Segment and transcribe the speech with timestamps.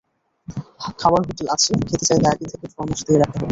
[0.99, 3.49] খাবার হোটেল আছে, খেতে চাইলে আগে থেকে ফরমাশ দিয়ে রাখতে হবে।